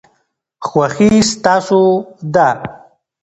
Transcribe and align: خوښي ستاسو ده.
خوښي 0.67 1.11
ستاسو 1.31 1.81
ده. 2.33 2.49